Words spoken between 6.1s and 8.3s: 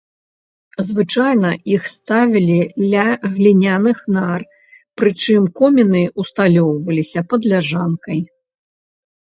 ўсталёўваліся пад ляжанкай.